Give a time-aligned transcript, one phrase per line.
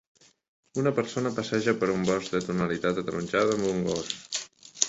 [0.83, 4.13] Una persona passeja per un bosc de tonalitat ataronjada amb un gos.